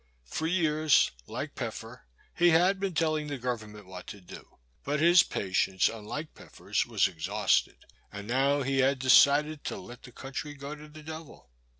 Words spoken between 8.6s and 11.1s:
he had decided to let the country go to the